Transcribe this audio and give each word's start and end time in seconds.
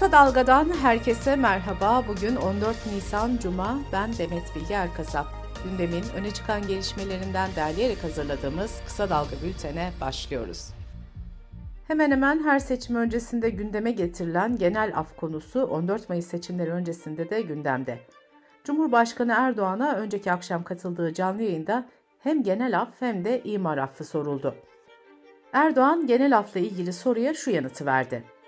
Kısa 0.00 0.12
Dalga'dan 0.12 0.68
herkese 0.82 1.36
merhaba. 1.36 2.04
Bugün 2.08 2.36
14 2.36 2.76
Nisan 2.86 3.36
Cuma. 3.42 3.78
Ben 3.92 4.12
Demet 4.18 4.56
Bilge 4.56 4.74
Erkasap. 4.74 5.26
Gündemin 5.64 6.04
öne 6.16 6.30
çıkan 6.30 6.66
gelişmelerinden 6.66 7.50
derleyerek 7.56 8.04
hazırladığımız 8.04 8.80
Kısa 8.86 9.10
Dalga 9.10 9.36
bültene 9.44 9.90
başlıyoruz. 10.00 10.68
Hemen 11.86 12.10
hemen 12.10 12.44
her 12.44 12.58
seçim 12.58 12.96
öncesinde 12.96 13.50
gündeme 13.50 13.90
getirilen 13.90 14.56
genel 14.56 14.92
af 14.96 15.16
konusu 15.16 15.62
14 15.62 16.08
Mayıs 16.08 16.26
seçimleri 16.26 16.70
öncesinde 16.70 17.30
de 17.30 17.42
gündemde. 17.42 17.98
Cumhurbaşkanı 18.64 19.34
Erdoğan'a 19.36 19.94
önceki 19.94 20.32
akşam 20.32 20.64
katıldığı 20.64 21.14
canlı 21.14 21.42
yayında 21.42 21.86
hem 22.18 22.42
genel 22.42 22.80
af 22.80 22.88
hem 23.00 23.24
de 23.24 23.42
imar 23.44 23.78
affı 23.78 24.04
soruldu. 24.04 24.54
Erdoğan 25.52 26.06
genel 26.06 26.38
afla 26.38 26.60
ilgili 26.60 26.92
soruya 26.92 27.34
şu 27.34 27.50
yanıtı 27.50 27.86
verdi. 27.86 28.39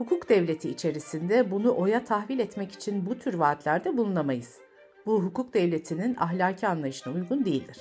Hukuk 0.00 0.28
devleti 0.28 0.70
içerisinde 0.70 1.50
bunu 1.50 1.76
oya 1.76 2.04
tahvil 2.04 2.38
etmek 2.38 2.72
için 2.72 3.06
bu 3.06 3.18
tür 3.18 3.34
vaatlerde 3.34 3.96
bulunamayız. 3.96 4.58
Bu 5.06 5.22
hukuk 5.22 5.54
devletinin 5.54 6.16
ahlaki 6.16 6.68
anlayışına 6.68 7.12
uygun 7.12 7.44
değildir. 7.44 7.78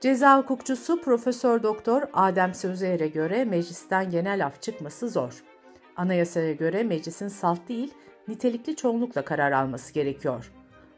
Ceza 0.00 0.38
hukukçusu 0.38 1.00
Profesör 1.00 1.62
Doktor 1.62 2.02
Adem 2.12 2.54
Sözer'e 2.54 3.08
göre 3.08 3.44
meclisten 3.44 4.10
genel 4.10 4.46
af 4.46 4.62
çıkması 4.62 5.08
zor. 5.08 5.42
Anayasaya 5.96 6.52
göre 6.52 6.82
meclisin 6.82 7.28
salt 7.28 7.68
değil, 7.68 7.94
nitelikli 8.28 8.76
çoğunlukla 8.76 9.24
karar 9.24 9.52
alması 9.52 9.94
gerekiyor. 9.94 10.52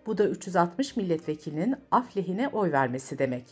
Bu 0.07 0.19
da 0.19 0.29
360 0.29 0.97
milletvekilinin 0.97 1.75
af 1.91 2.17
lehine 2.17 2.49
oy 2.49 2.73
vermesi 2.73 3.19
demek. 3.19 3.45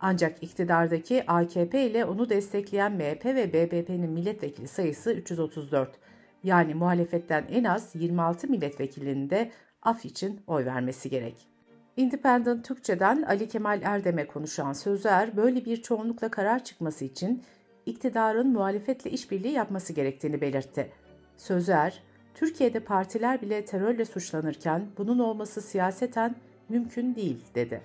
Ancak 0.00 0.42
iktidardaki 0.42 1.24
AKP 1.26 1.86
ile 1.86 2.04
onu 2.04 2.28
destekleyen 2.28 2.92
MHP 2.92 3.24
ve 3.24 3.52
BBP'nin 3.52 4.10
milletvekili 4.10 4.68
sayısı 4.68 5.12
334. 5.12 6.11
Yani 6.44 6.74
muhalefetten 6.74 7.44
en 7.50 7.64
az 7.64 7.94
26 7.94 8.46
milletvekilinin 8.46 9.30
de 9.30 9.50
af 9.82 10.04
için 10.04 10.40
oy 10.46 10.64
vermesi 10.64 11.10
gerek. 11.10 11.48
Independent 11.96 12.64
Türkçe'den 12.64 13.22
Ali 13.22 13.48
Kemal 13.48 13.80
Erdem'e 13.82 14.26
konuşan 14.26 14.72
Sözer, 14.72 15.36
böyle 15.36 15.64
bir 15.64 15.82
çoğunlukla 15.82 16.30
karar 16.30 16.64
çıkması 16.64 17.04
için 17.04 17.42
iktidarın 17.86 18.52
muhalefetle 18.52 19.10
işbirliği 19.10 19.52
yapması 19.52 19.92
gerektiğini 19.92 20.40
belirtti. 20.40 20.92
Sözer, 21.36 22.02
Türkiye'de 22.34 22.80
partiler 22.80 23.42
bile 23.42 23.64
terörle 23.64 24.04
suçlanırken 24.04 24.86
bunun 24.98 25.18
olması 25.18 25.62
siyaseten 25.62 26.34
mümkün 26.68 27.14
değil 27.14 27.44
dedi. 27.54 27.82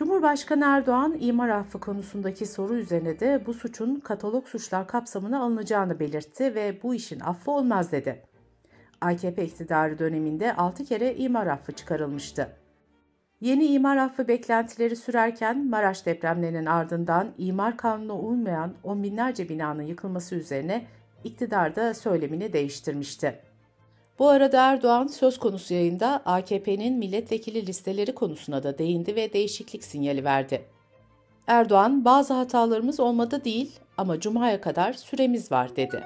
Cumhurbaşkanı 0.00 0.64
Erdoğan 0.64 1.16
imar 1.20 1.48
affı 1.48 1.80
konusundaki 1.80 2.46
soru 2.46 2.74
üzerine 2.74 3.20
de 3.20 3.42
bu 3.46 3.54
suçun 3.54 4.00
katalog 4.00 4.46
suçlar 4.46 4.86
kapsamına 4.86 5.42
alınacağını 5.42 6.00
belirtti 6.00 6.54
ve 6.54 6.78
bu 6.82 6.94
işin 6.94 7.20
affı 7.20 7.50
olmaz 7.50 7.92
dedi. 7.92 8.22
AKP 9.00 9.44
iktidarı 9.44 9.98
döneminde 9.98 10.56
6 10.56 10.84
kere 10.84 11.16
imar 11.16 11.46
affı 11.46 11.72
çıkarılmıştı. 11.72 12.48
Yeni 13.40 13.66
imar 13.66 13.96
affı 13.96 14.28
beklentileri 14.28 14.96
sürerken 14.96 15.68
Maraş 15.68 16.06
depremlerinin 16.06 16.66
ardından 16.66 17.28
imar 17.38 17.76
kanununa 17.76 18.18
uymayan 18.18 18.74
on 18.82 19.02
binlerce 19.02 19.48
binanın 19.48 19.82
yıkılması 19.82 20.34
üzerine 20.34 20.86
iktidar 21.24 21.76
da 21.76 21.94
söylemini 21.94 22.52
değiştirmişti. 22.52 23.49
Bu 24.20 24.28
arada 24.28 24.62
Erdoğan 24.62 25.06
söz 25.06 25.38
konusu 25.38 25.74
yayında 25.74 26.22
AKP'nin 26.24 26.98
milletvekili 26.98 27.66
listeleri 27.66 28.14
konusuna 28.14 28.62
da 28.62 28.78
değindi 28.78 29.16
ve 29.16 29.32
değişiklik 29.32 29.84
sinyali 29.84 30.24
verdi. 30.24 30.64
Erdoğan, 31.46 32.04
bazı 32.04 32.34
hatalarımız 32.34 33.00
olmadı 33.00 33.44
değil 33.44 33.78
ama 33.96 34.20
Cuma'ya 34.20 34.60
kadar 34.60 34.92
süremiz 34.92 35.52
var 35.52 35.76
dedi. 35.76 36.04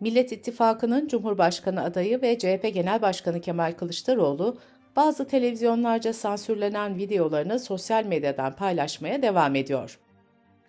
Millet 0.00 0.32
İttifakı'nın 0.32 1.08
Cumhurbaşkanı 1.08 1.82
adayı 1.82 2.22
ve 2.22 2.38
CHP 2.38 2.74
Genel 2.74 3.02
Başkanı 3.02 3.40
Kemal 3.40 3.72
Kılıçdaroğlu, 3.72 4.56
bazı 4.96 5.26
televizyonlarca 5.26 6.12
sansürlenen 6.12 6.96
videolarını 6.96 7.58
sosyal 7.58 8.04
medyadan 8.04 8.56
paylaşmaya 8.56 9.22
devam 9.22 9.54
ediyor. 9.54 9.98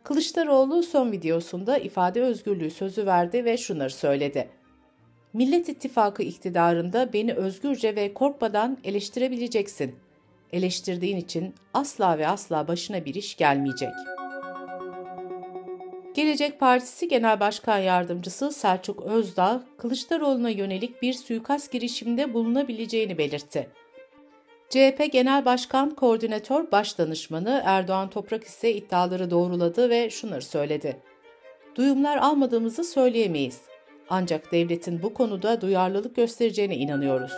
Kılıçdaroğlu 0.05 0.83
son 0.83 1.11
videosunda 1.11 1.77
ifade 1.77 2.21
özgürlüğü 2.21 2.71
sözü 2.71 3.05
verdi 3.05 3.45
ve 3.45 3.57
şunları 3.57 3.89
söyledi. 3.89 4.49
Millet 5.33 5.69
İttifakı 5.69 6.23
iktidarında 6.23 7.13
beni 7.13 7.33
özgürce 7.33 7.95
ve 7.95 8.13
korkmadan 8.13 8.77
eleştirebileceksin. 8.83 9.95
Eleştirdiğin 10.51 11.17
için 11.17 11.55
asla 11.73 12.17
ve 12.17 12.27
asla 12.27 12.67
başına 12.67 13.05
bir 13.05 13.15
iş 13.15 13.37
gelmeyecek. 13.37 13.89
Gelecek 16.13 16.59
Partisi 16.59 17.07
Genel 17.07 17.39
Başkan 17.39 17.77
Yardımcısı 17.77 18.51
Selçuk 18.51 19.01
Özdağ, 19.01 19.63
Kılıçdaroğlu'na 19.77 20.49
yönelik 20.49 21.01
bir 21.01 21.13
suikast 21.13 21.71
girişiminde 21.71 22.33
bulunabileceğini 22.33 23.17
belirtti. 23.17 23.69
CHP 24.69 25.11
Genel 25.11 25.45
Başkan 25.45 25.95
Koordinatör 25.95 26.71
Başdanışmanı 26.71 27.61
Erdoğan 27.65 28.09
Toprak 28.09 28.43
ise 28.43 28.73
iddiaları 28.73 29.31
doğruladı 29.31 29.89
ve 29.89 30.09
şunları 30.09 30.41
söyledi. 30.41 30.97
Duyumlar 31.75 32.17
almadığımızı 32.17 32.83
söyleyemeyiz. 32.83 33.61
Ancak 34.09 34.51
devletin 34.51 35.03
bu 35.03 35.13
konuda 35.13 35.61
duyarlılık 35.61 36.15
göstereceğine 36.15 36.75
inanıyoruz. 36.75 37.31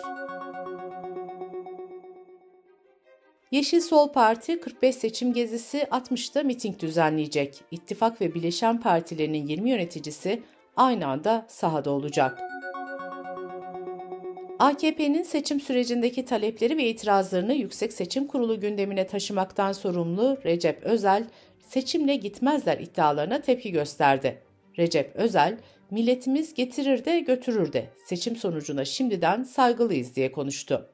Yeşil 3.51 3.81
Sol 3.81 4.11
Parti 4.11 4.59
45 4.59 4.95
seçim 4.95 5.33
gezisi 5.33 5.77
60'ta 5.77 6.43
miting 6.43 6.79
düzenleyecek. 6.79 7.63
İttifak 7.71 8.21
ve 8.21 8.33
bileşen 8.33 8.79
partilerinin 8.79 9.47
20 9.47 9.69
yöneticisi 9.69 10.43
aynı 10.75 11.07
anda 11.07 11.45
sahada 11.47 11.91
olacak. 11.91 12.39
AKP'nin 14.59 15.23
seçim 15.23 15.59
sürecindeki 15.59 16.25
talepleri 16.25 16.77
ve 16.77 16.89
itirazlarını 16.89 17.53
Yüksek 17.53 17.93
Seçim 17.93 18.27
Kurulu 18.27 18.59
gündemine 18.59 19.07
taşımaktan 19.07 19.71
sorumlu 19.71 20.37
Recep 20.45 20.83
Özel, 20.83 21.23
seçimle 21.67 22.15
gitmezler 22.15 22.79
iddialarına 22.79 23.41
tepki 23.41 23.71
gösterdi. 23.71 24.41
Recep 24.77 25.15
Özel, 25.15 25.57
milletimiz 25.91 26.53
getirir 26.53 27.05
de 27.05 27.19
götürür 27.19 27.73
de 27.73 27.85
seçim 28.05 28.35
sonucuna 28.35 28.85
şimdiden 28.85 29.43
saygılıyız 29.43 30.15
diye 30.15 30.31
konuştu. 30.31 30.89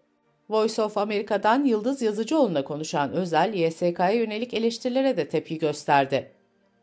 Voice 0.50 0.82
of 0.82 0.98
America'dan 0.98 1.66
Yıldız 1.66 2.02
Yazıcıoğlu'na 2.02 2.64
konuşan 2.64 3.12
Özel, 3.12 3.54
YSK'ya 3.54 4.12
yönelik 4.12 4.54
eleştirilere 4.54 5.18
de 5.18 5.30
tepki 5.30 5.58
gösterdi. 5.58 6.32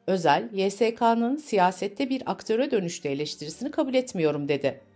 Özel, 0.06 0.48
YSK'nın 0.52 1.36
siyasette 1.36 2.10
bir 2.10 2.22
aktöre 2.26 2.70
dönüştü 2.70 3.08
eleştirisini 3.08 3.70
kabul 3.70 3.94
etmiyorum 3.94 4.48
dedi. 4.48 4.89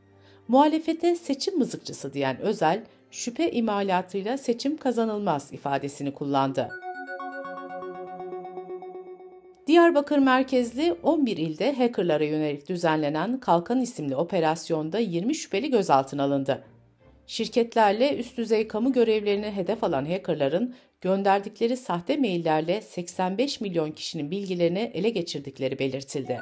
Muhalefete 0.48 1.16
seçim 1.16 1.58
mızıkçısı 1.58 2.12
diyen 2.12 2.40
Özel, 2.40 2.84
şüphe 3.10 3.50
imalatıyla 3.50 4.38
seçim 4.38 4.76
kazanılmaz 4.76 5.52
ifadesini 5.52 6.14
kullandı. 6.14 6.68
Diyarbakır 9.66 10.18
merkezli 10.18 10.92
11 11.02 11.36
ilde 11.36 11.72
hackerlara 11.72 12.24
yönelik 12.24 12.68
düzenlenen 12.68 13.40
Kalkan 13.40 13.80
isimli 13.80 14.16
operasyonda 14.16 14.98
20 14.98 15.34
şüpheli 15.34 15.70
gözaltına 15.70 16.22
alındı. 16.22 16.64
Şirketlerle 17.26 18.16
üst 18.16 18.36
düzey 18.38 18.68
kamu 18.68 18.92
görevlerini 18.92 19.50
hedef 19.50 19.84
alan 19.84 20.04
hackerların 20.04 20.74
gönderdikleri 21.00 21.76
sahte 21.76 22.16
maillerle 22.16 22.80
85 22.80 23.60
milyon 23.60 23.90
kişinin 23.90 24.30
bilgilerini 24.30 24.90
ele 24.94 25.10
geçirdikleri 25.10 25.78
belirtildi. 25.78 26.40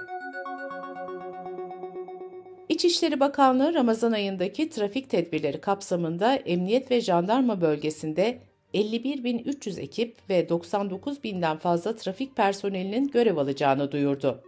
İçişleri 2.72 3.20
Bakanlığı 3.20 3.74
Ramazan 3.74 4.12
ayındaki 4.12 4.70
trafik 4.70 5.10
tedbirleri 5.10 5.60
kapsamında 5.60 6.34
emniyet 6.34 6.90
ve 6.90 7.00
jandarma 7.00 7.60
bölgesinde 7.60 8.38
51.300 8.74 9.80
ekip 9.80 10.16
ve 10.30 10.44
99.000'den 10.44 11.56
fazla 11.56 11.96
trafik 11.96 12.36
personelinin 12.36 13.08
görev 13.08 13.36
alacağını 13.36 13.92
duyurdu. 13.92 14.40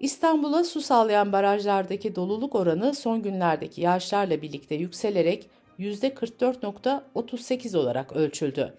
İstanbul'a 0.00 0.64
su 0.64 0.80
sağlayan 0.80 1.32
barajlardaki 1.32 2.14
doluluk 2.14 2.54
oranı 2.54 2.94
son 2.94 3.22
günlerdeki 3.22 3.80
yağışlarla 3.80 4.42
birlikte 4.42 4.74
yükselerek 4.74 5.50
%44.38 5.78 7.76
olarak 7.76 8.16
ölçüldü. 8.16 8.74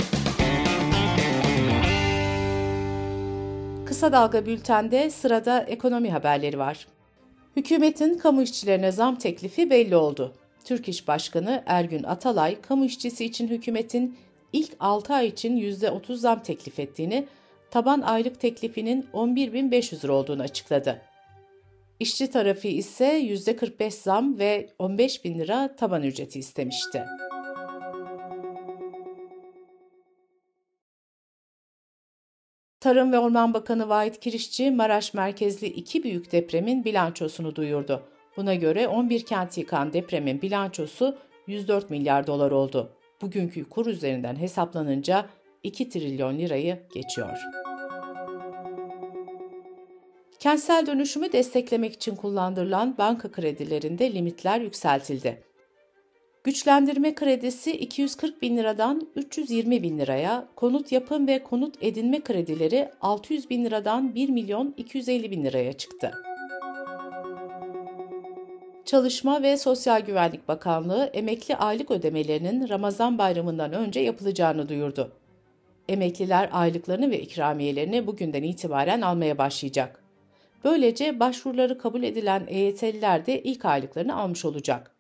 Kısa 4.00 4.12
Dalga 4.12 4.46
Bülten'de 4.46 5.10
sırada 5.10 5.62
ekonomi 5.62 6.12
haberleri 6.12 6.60
var. 6.60 6.88
Hükümetin 7.56 8.18
kamu 8.18 8.42
işçilerine 8.42 8.92
zam 8.92 9.16
teklifi 9.16 9.70
belli 9.70 9.96
oldu. 9.96 10.34
Türk 10.66 10.90
İş 10.90 11.08
Başkanı 11.08 11.64
Ergün 11.66 12.04
Atalay, 12.04 12.62
kamu 12.62 12.86
işçisi 12.86 13.26
için 13.26 13.48
hükümetin 13.48 14.18
ilk 14.54 14.72
6 14.80 15.14
ay 15.14 15.28
için 15.28 15.58
%30 15.58 16.16
zam 16.16 16.44
teklif 16.44 16.80
ettiğini, 16.80 17.28
taban 17.72 18.02
aylık 18.02 18.40
teklifinin 18.40 19.06
11.500 19.14 20.04
lira 20.04 20.14
olduğunu 20.14 20.42
açıkladı. 20.42 21.02
İşçi 22.00 22.32
tarafı 22.32 22.68
ise 22.68 23.22
%45 23.22 23.92
zam 23.92 24.40
ve 24.40 24.70
15 24.80 25.26
bin 25.26 25.40
lira 25.40 25.76
taban 25.76 26.04
ücreti 26.04 26.40
istemişti. 26.40 27.04
Tarım 32.80 33.12
ve 33.12 33.20
Orman 33.20 33.54
Bakanı 33.54 33.90
Vahit 33.90 34.20
Kirişçi, 34.20 34.72
Maraş 34.72 35.14
merkezli 35.14 35.68
iki 35.68 36.04
büyük 36.04 36.32
depremin 36.32 36.84
bilançosunu 36.84 37.56
duyurdu. 37.56 38.04
Buna 38.38 38.56
göre 38.56 38.88
11 38.88 39.26
kent 39.26 39.58
yıkan 39.58 39.94
depremin 39.94 40.42
bilançosu 40.42 41.18
104 41.48 41.90
milyar 41.90 42.28
dolar 42.28 42.52
oldu. 42.52 42.90
Bugünkü 43.22 43.70
kur 43.70 43.86
üzerinden 43.86 44.36
hesaplanınca 44.36 45.26
2 45.64 45.90
trilyon 45.90 46.40
lirayı 46.40 46.80
geçiyor. 46.94 47.40
Kentsel 50.40 50.86
dönüşümü 50.86 51.32
desteklemek 51.32 51.94
için 51.94 52.16
kullandırılan 52.16 52.98
banka 52.98 53.32
kredilerinde 53.32 54.14
limitler 54.14 54.62
yükseltildi. 54.62 55.49
Güçlendirme 56.44 57.16
kredisi 57.16 57.72
240 57.72 58.42
bin 58.42 58.58
liradan 58.58 59.08
320 59.16 59.84
bin 59.84 60.00
liraya, 60.00 60.48
konut 60.56 60.92
yapım 60.92 61.28
ve 61.28 61.44
konut 61.44 61.76
edinme 61.82 62.20
kredileri 62.20 62.90
600 63.02 63.50
bin 63.50 63.66
liradan 63.66 64.16
1 64.16 64.30
milyon 64.30 64.74
250 64.78 65.32
bin 65.32 65.44
liraya 65.44 65.74
çıktı. 65.74 66.12
Çalışma 68.86 69.42
ve 69.44 69.58
Sosyal 69.58 70.02
Güvenlik 70.02 70.48
Bakanlığı 70.48 71.10
emekli 71.14 71.56
aylık 71.56 71.92
ödemelerinin 71.92 72.70
Ramazan 72.70 73.18
bayramından 73.18 73.74
önce 73.74 74.00
yapılacağını 74.00 74.70
duyurdu. 74.70 75.12
Emekliler 75.90 76.50
aylıklarını 76.52 77.12
ve 77.12 77.22
ikramiyelerini 77.22 78.08
bugünden 78.08 78.44
itibaren 78.44 79.02
almaya 79.02 79.38
başlayacak. 79.38 80.04
Böylece 80.64 81.20
başvuruları 81.20 81.78
kabul 81.78 82.04
edilen 82.04 82.44
EYT'liler 82.48 83.26
de 83.26 83.44
ilk 83.44 83.66
aylıklarını 83.66 84.16
almış 84.16 84.46
olacak. 84.46 84.99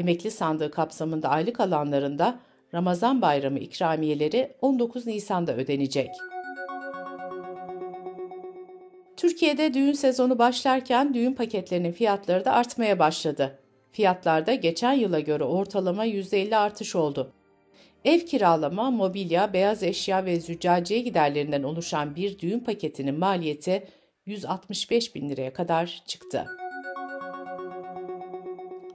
Emekli 0.00 0.30
sandığı 0.30 0.70
kapsamında 0.70 1.28
aylık 1.28 1.60
alanlarında 1.60 2.38
Ramazan 2.74 3.22
bayramı 3.22 3.58
ikramiyeleri 3.58 4.52
19 4.60 5.06
Nisan'da 5.06 5.56
ödenecek. 5.56 6.10
Türkiye'de 9.16 9.74
düğün 9.74 9.92
sezonu 9.92 10.38
başlarken 10.38 11.14
düğün 11.14 11.32
paketlerinin 11.32 11.92
fiyatları 11.92 12.44
da 12.44 12.52
artmaya 12.52 12.98
başladı. 12.98 13.58
Fiyatlarda 13.92 14.54
geçen 14.54 14.92
yıla 14.92 15.20
göre 15.20 15.44
ortalama 15.44 16.06
%50 16.06 16.56
artış 16.56 16.96
oldu. 16.96 17.32
Ev 18.04 18.20
kiralama, 18.20 18.90
mobilya, 18.90 19.52
beyaz 19.52 19.82
eşya 19.82 20.24
ve 20.24 20.40
züccaciye 20.40 21.00
giderlerinden 21.00 21.62
oluşan 21.62 22.16
bir 22.16 22.38
düğün 22.38 22.60
paketinin 22.60 23.18
maliyeti 23.18 23.88
165 24.26 25.14
bin 25.14 25.28
liraya 25.28 25.52
kadar 25.52 26.02
çıktı. 26.06 26.46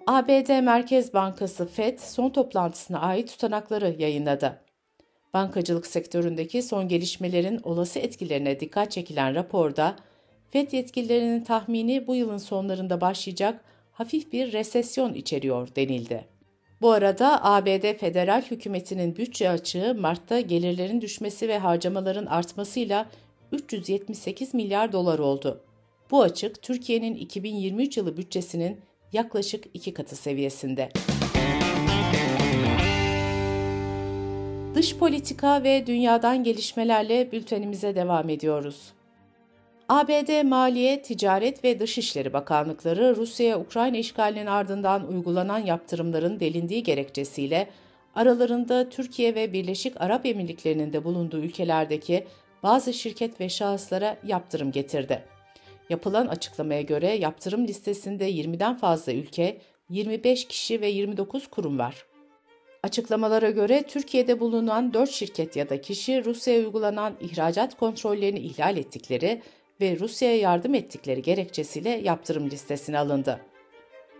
ABD 0.08 0.62
Merkez 0.62 1.14
Bankası 1.14 1.66
FED 1.66 2.00
son 2.00 2.30
toplantısına 2.30 3.00
ait 3.00 3.28
tutanakları 3.28 3.96
yayınladı. 4.00 4.62
Bankacılık 5.34 5.88
sektöründeki 5.88 6.64
son 6.64 6.88
gelişmelerin 6.88 7.60
olası 7.64 8.00
etkilerine 8.00 8.60
dikkat 8.60 8.92
çekilen 8.92 9.36
raporda, 9.36 9.96
FED 10.52 10.72
yetkililerinin 10.72 11.44
tahmini 11.44 12.08
bu 12.08 12.16
yılın 12.16 12.38
sonlarında 12.38 13.02
başlayacak 13.02 13.66
hafif 13.92 14.34
bir 14.34 14.54
resesyon 14.54 15.14
içeriyor 15.14 15.76
denildi. 15.76 16.26
Bu 16.82 16.92
arada 16.92 17.44
ABD 17.44 17.98
federal 17.98 18.42
hükümetinin 18.42 19.16
bütçe 19.16 19.50
açığı 19.50 19.96
Mart'ta 20.00 20.40
gelirlerin 20.40 21.02
düşmesi 21.02 21.48
ve 21.48 21.58
harcamaların 21.58 22.26
artmasıyla 22.26 23.06
378 23.52 24.54
milyar 24.54 24.92
dolar 24.92 25.20
oldu. 25.20 25.64
Bu 26.12 26.22
açık 26.22 26.62
Türkiye'nin 26.62 27.16
2023 27.16 27.98
yılı 27.98 28.18
bütçesinin 28.18 28.80
yaklaşık 29.16 29.64
iki 29.74 29.94
katı 29.94 30.16
seviyesinde. 30.16 30.90
Dış 34.76 34.98
politika 34.98 35.64
ve 35.64 35.88
dünyadan 35.88 36.44
gelişmelerle 36.44 37.32
bültenimize 37.32 37.96
devam 37.96 38.30
ediyoruz. 38.30 38.94
ABD 39.90 40.44
Maliye, 40.44 41.02
Ticaret 41.02 41.64
ve 41.64 41.80
Dışişleri 41.80 42.34
Bakanlıkları 42.34 43.16
Rusya'ya 43.16 43.60
Ukrayna 43.60 43.98
işgalinin 43.98 44.46
ardından 44.46 45.08
uygulanan 45.08 45.60
yaptırımların 45.60 46.40
delindiği 46.40 46.84
gerekçesiyle 46.84 47.68
aralarında 48.16 48.90
Türkiye 48.90 49.36
ve 49.36 49.54
Birleşik 49.54 50.02
Arap 50.02 50.26
Emirlikleri'nin 50.26 50.94
de 50.94 51.04
bulunduğu 51.04 51.40
ülkelerdeki 51.40 52.26
bazı 52.64 52.94
şirket 52.94 53.42
ve 53.42 53.50
şahıslara 53.50 54.18
yaptırım 54.24 54.72
getirdi. 54.72 55.35
Yapılan 55.90 56.28
açıklamaya 56.28 56.82
göre 56.82 57.08
yaptırım 57.08 57.68
listesinde 57.68 58.32
20'den 58.32 58.78
fazla 58.78 59.14
ülke, 59.14 59.62
25 59.90 60.48
kişi 60.48 60.82
ve 60.82 60.88
29 60.88 61.48
kurum 61.48 61.80
var. 61.80 62.06
Açıklamalara 62.84 63.50
göre 63.50 63.84
Türkiye'de 63.88 64.40
bulunan 64.40 64.94
4 64.94 65.10
şirket 65.10 65.56
ya 65.56 65.70
da 65.70 65.82
kişi 65.82 66.26
Rusya'ya 66.26 66.60
uygulanan 66.60 67.14
ihracat 67.22 67.78
kontrollerini 67.78 68.40
ihlal 68.40 68.78
ettikleri 68.78 69.42
ve 69.82 70.00
Rusya'ya 70.00 70.38
yardım 70.38 70.76
ettikleri 70.76 71.22
gerekçesiyle 71.22 71.90
yaptırım 71.90 72.50
listesine 72.50 73.00
alındı. 73.00 73.42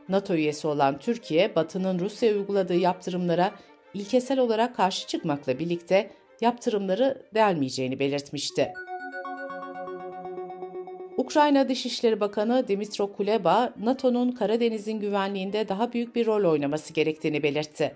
NATO 0.10 0.34
üyesi 0.34 0.68
olan 0.68 1.00
Türkiye, 1.00 1.56
Batı'nın 1.56 2.00
Rusya'ya 2.00 2.36
uyguladığı 2.36 2.78
yaptırımlara 2.78 3.52
ilkesel 3.94 4.40
olarak 4.40 4.76
karşı 4.76 5.08
çıkmakla 5.08 5.60
birlikte 5.60 6.12
yaptırımları 6.42 7.22
delmeyeceğini 7.34 8.00
belirtmişti. 8.00 8.74
Ukrayna 11.26 11.70
Dışişleri 11.70 12.20
Bakanı 12.20 12.68
Dimitro 12.68 13.14
Kuleba, 13.14 13.74
NATO'nun 13.84 14.32
Karadeniz'in 14.32 15.00
güvenliğinde 15.00 15.68
daha 15.68 15.94
büyük 15.94 16.16
bir 16.16 16.26
rol 16.26 16.52
oynaması 16.52 16.94
gerektiğini 16.94 17.44
belirtti. 17.44 17.96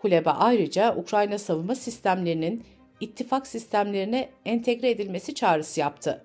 Kuleba 0.00 0.30
ayrıca 0.30 0.96
Ukrayna 0.96 1.38
savunma 1.38 1.74
sistemlerinin 1.74 2.64
ittifak 3.00 3.46
sistemlerine 3.46 4.28
entegre 4.44 4.90
edilmesi 4.90 5.34
çağrısı 5.34 5.80
yaptı. 5.80 6.24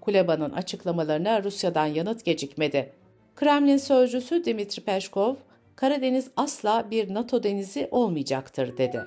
Kuleba'nın 0.00 0.50
açıklamalarına 0.50 1.42
Rusya'dan 1.42 1.86
yanıt 1.86 2.24
gecikmedi. 2.24 2.92
Kremlin 3.36 3.76
sözcüsü 3.76 4.44
Dimitri 4.44 4.82
Peskov, 4.82 5.34
Karadeniz 5.76 6.30
asla 6.36 6.90
bir 6.90 7.14
NATO 7.14 7.42
denizi 7.42 7.88
olmayacaktır 7.90 8.76
dedi. 8.76 9.00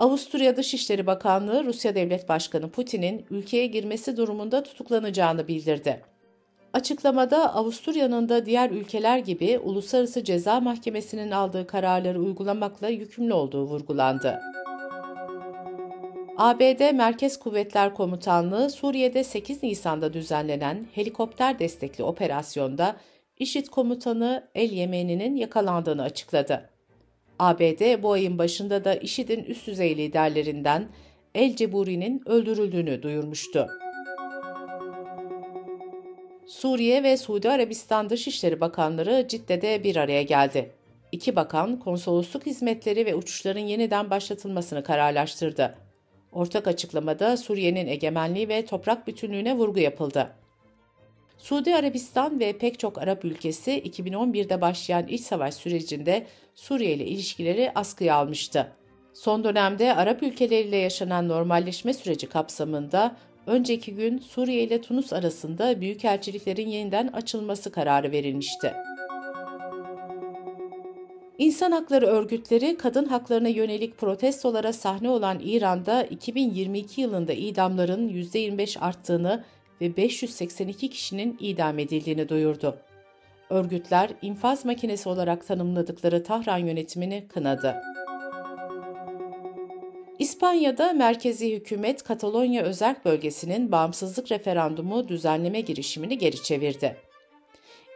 Avusturya 0.00 0.56
Dışişleri 0.56 1.06
Bakanlığı 1.06 1.64
Rusya 1.64 1.94
Devlet 1.94 2.28
Başkanı 2.28 2.70
Putin'in 2.70 3.26
ülkeye 3.30 3.66
girmesi 3.66 4.16
durumunda 4.16 4.62
tutuklanacağını 4.62 5.48
bildirdi. 5.48 6.02
Açıklamada 6.72 7.54
Avusturya'nın 7.54 8.28
da 8.28 8.46
diğer 8.46 8.70
ülkeler 8.70 9.18
gibi 9.18 9.58
Uluslararası 9.58 10.24
Ceza 10.24 10.60
Mahkemesi'nin 10.60 11.30
aldığı 11.30 11.66
kararları 11.66 12.20
uygulamakla 12.20 12.88
yükümlü 12.88 13.32
olduğu 13.32 13.64
vurgulandı. 13.64 14.40
ABD 16.36 16.92
Merkez 16.92 17.38
Kuvvetler 17.38 17.94
Komutanlığı 17.94 18.70
Suriye'de 18.70 19.24
8 19.24 19.62
Nisan'da 19.62 20.12
düzenlenen 20.12 20.86
helikopter 20.92 21.58
destekli 21.58 22.04
operasyonda 22.04 22.96
IŞİD 23.38 23.66
komutanı 23.66 24.48
El 24.54 24.70
Yemeni'nin 24.70 25.36
yakalandığını 25.36 26.02
açıkladı. 26.02 26.75
ABD 27.38 28.02
bu 28.02 28.12
ayın 28.12 28.38
başında 28.38 28.84
da 28.84 28.94
IŞİD'in 28.94 29.44
üst 29.44 29.66
düzey 29.66 29.96
liderlerinden 29.96 30.88
El 31.34 31.56
Ceburi'nin 31.56 32.22
öldürüldüğünü 32.26 33.02
duyurmuştu. 33.02 33.68
Suriye 36.46 37.02
ve 37.02 37.16
Suudi 37.16 37.50
Arabistan 37.50 38.10
Dışişleri 38.10 38.60
Bakanları 38.60 39.28
Cidde'de 39.28 39.84
bir 39.84 39.96
araya 39.96 40.22
geldi. 40.22 40.72
İki 41.12 41.36
bakan 41.36 41.78
konsolosluk 41.78 42.46
hizmetleri 42.46 43.06
ve 43.06 43.14
uçuşların 43.14 43.60
yeniden 43.60 44.10
başlatılmasını 44.10 44.82
kararlaştırdı. 44.82 45.78
Ortak 46.32 46.66
açıklamada 46.66 47.36
Suriye'nin 47.36 47.86
egemenliği 47.86 48.48
ve 48.48 48.64
toprak 48.64 49.06
bütünlüğüne 49.06 49.56
vurgu 49.56 49.80
yapıldı. 49.80 50.36
Suudi 51.46 51.74
Arabistan 51.74 52.40
ve 52.40 52.58
pek 52.58 52.78
çok 52.78 52.98
Arap 52.98 53.24
ülkesi 53.24 53.70
2011'de 53.70 54.60
başlayan 54.60 55.06
iç 55.08 55.20
savaş 55.20 55.54
sürecinde 55.54 56.26
Suriye 56.54 56.92
ile 56.92 57.06
ilişkileri 57.06 57.72
askıya 57.74 58.14
almıştı. 58.14 58.72
Son 59.14 59.44
dönemde 59.44 59.94
Arap 59.94 60.22
ülkeleriyle 60.22 60.76
yaşanan 60.76 61.28
normalleşme 61.28 61.94
süreci 61.94 62.26
kapsamında 62.26 63.16
önceki 63.46 63.94
gün 63.94 64.18
Suriye 64.18 64.62
ile 64.62 64.80
Tunus 64.80 65.12
arasında 65.12 65.80
büyükelçiliklerin 65.80 66.68
yeniden 66.68 67.06
açılması 67.06 67.72
kararı 67.72 68.12
verilmişti. 68.12 68.72
İnsan 71.38 71.72
hakları 71.72 72.06
örgütleri 72.06 72.76
kadın 72.76 73.04
haklarına 73.04 73.48
yönelik 73.48 73.98
protestolara 73.98 74.72
sahne 74.72 75.10
olan 75.10 75.38
İran'da 75.44 76.02
2022 76.02 77.00
yılında 77.00 77.32
idamların 77.32 78.08
%25 78.08 78.78
arttığını 78.78 79.44
ve 79.80 79.96
582 79.96 80.90
kişinin 80.90 81.36
idam 81.40 81.78
edildiğini 81.78 82.28
duyurdu. 82.28 82.76
Örgütler 83.50 84.10
infaz 84.22 84.64
makinesi 84.64 85.08
olarak 85.08 85.46
tanımladıkları 85.46 86.24
Tahran 86.24 86.58
yönetimini 86.58 87.24
kınadı. 87.28 87.76
İspanya'da 90.18 90.92
merkezi 90.92 91.52
hükümet 91.56 92.02
Katalonya 92.02 92.62
özerk 92.62 93.04
bölgesinin 93.04 93.72
bağımsızlık 93.72 94.32
referandumu 94.32 95.08
düzenleme 95.08 95.60
girişimini 95.60 96.18
geri 96.18 96.42
çevirdi. 96.42 96.96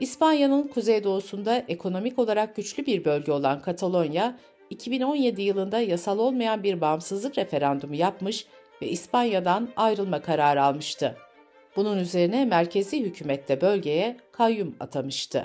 İspanya'nın 0.01 0.69
kuzeydoğusunda 0.69 1.65
ekonomik 1.69 2.19
olarak 2.19 2.57
güçlü 2.57 2.87
bir 2.87 3.05
bölge 3.05 3.33
olan 3.33 3.63
Katalonya, 3.63 4.39
2017 4.71 5.43
yılında 5.43 5.81
yasal 5.81 6.19
olmayan 6.19 6.63
bir 6.63 6.81
bağımsızlık 6.81 7.39
referandumu 7.39 7.95
yapmış 7.95 8.47
ve 8.83 8.89
İspanya'dan 8.89 9.69
ayrılma 9.77 10.23
kararı 10.23 10.63
almıştı. 10.63 11.17
Bunun 11.81 11.99
üzerine 11.99 12.45
merkezi 12.45 13.01
hükümette 13.01 13.61
bölgeye 13.61 14.17
kayyum 14.33 14.77
atamıştı. 14.81 15.45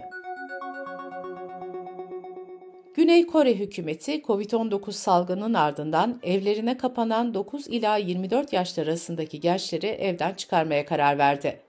Güney 2.94 3.27
Kore 3.27 3.56
hükümeti 3.56 4.22
COVID-19 4.22 4.92
salgının 4.92 5.54
ardından 5.54 6.20
evlerine 6.24 6.77
kapanan 6.77 7.34
9 7.34 7.68
ila 7.68 7.98
24 7.98 8.54
yaş 8.54 8.80
arasındaki 8.80 9.39
gençleri 9.39 9.88
evden 9.88 10.34
çıkarmaya 10.34 10.86
karar 10.86 11.18
verdi. 11.18 11.62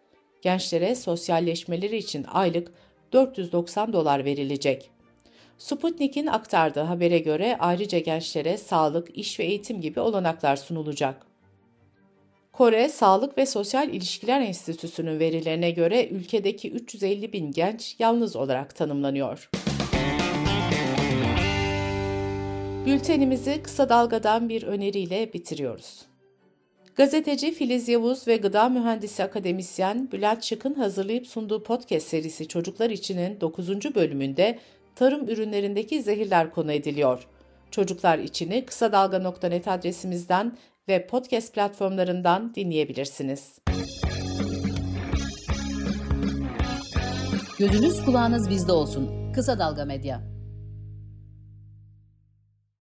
Gençlere 0.42 0.94
sosyalleşmeleri 0.94 1.96
için 1.96 2.26
aylık 2.32 2.72
490 3.12 3.92
dolar 3.92 4.24
verilecek. 4.24 4.90
Sputnik'in 5.58 6.26
aktardığı 6.26 6.80
habere 6.80 7.18
göre 7.18 7.56
ayrıca 7.60 7.98
gençlere 7.98 8.56
sağlık, 8.56 9.18
iş 9.18 9.40
ve 9.40 9.44
eğitim 9.44 9.80
gibi 9.80 10.00
olanaklar 10.00 10.56
sunulacak. 10.56 11.35
Kore 12.56 12.88
Sağlık 12.88 13.38
ve 13.38 13.46
Sosyal 13.46 13.88
İlişkiler 13.88 14.40
Enstitüsü'nün 14.40 15.18
verilerine 15.18 15.70
göre 15.70 16.08
ülkedeki 16.08 16.70
350 16.70 17.32
bin 17.32 17.52
genç 17.52 17.96
yalnız 17.98 18.36
olarak 18.36 18.76
tanımlanıyor. 18.76 19.50
Bültenimizi 22.86 23.62
kısa 23.62 23.88
dalgadan 23.88 24.48
bir 24.48 24.62
öneriyle 24.62 25.32
bitiriyoruz. 25.32 26.02
Gazeteci 26.94 27.52
Filiz 27.52 27.88
Yavuz 27.88 28.28
ve 28.28 28.36
gıda 28.36 28.68
mühendisi 28.68 29.24
akademisyen 29.24 30.12
Bülent 30.12 30.42
Çık'ın 30.42 30.74
hazırlayıp 30.74 31.26
sunduğu 31.26 31.62
podcast 31.62 32.06
serisi 32.06 32.48
Çocuklar 32.48 32.90
İçin'in 32.90 33.40
9. 33.40 33.94
bölümünde 33.94 34.58
tarım 34.94 35.28
ürünlerindeki 35.28 36.02
zehirler 36.02 36.50
konu 36.50 36.72
ediliyor. 36.72 37.26
Çocuklar 37.70 38.18
İçin'i 38.18 38.64
kısa 38.66 38.92
dalga.net 38.92 39.68
adresimizden 39.68 40.52
ve 40.88 41.06
podcast 41.06 41.54
platformlarından 41.54 42.54
dinleyebilirsiniz. 42.54 43.58
Gözünüz 47.58 48.04
kulağınız 48.04 48.50
bizde 48.50 48.72
olsun. 48.72 49.32
Kısa 49.32 49.58
Dalga 49.58 49.84
Medya. 49.84 50.35